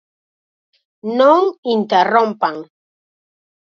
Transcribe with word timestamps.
Non 1.19 1.39
interrompan. 1.75 2.55